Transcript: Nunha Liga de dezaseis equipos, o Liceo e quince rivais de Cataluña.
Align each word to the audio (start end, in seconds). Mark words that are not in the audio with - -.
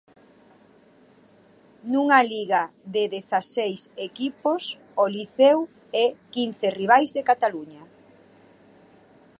Nunha 1.91 2.19
Liga 2.33 2.61
de 2.93 3.03
dezaseis 3.15 3.81
equipos, 4.07 4.63
o 5.03 5.05
Liceo 5.15 5.59
e 6.03 6.05
quince 6.33 6.67
rivais 6.79 7.09
de 7.15 7.21
Cataluña. 7.29 7.83